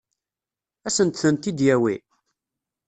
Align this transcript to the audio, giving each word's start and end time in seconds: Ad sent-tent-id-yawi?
Ad 0.87 0.93
sent-tent-id-yawi? 0.95 1.95